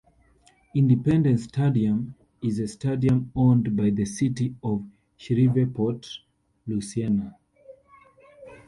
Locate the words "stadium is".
1.43-2.57